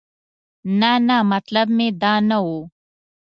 [0.79, 2.47] نه نه مطلب مې دا نه و.